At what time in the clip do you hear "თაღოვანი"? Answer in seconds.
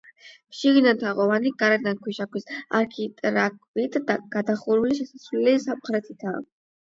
1.01-1.49